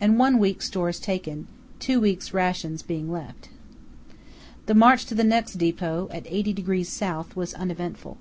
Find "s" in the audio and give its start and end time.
7.02-7.36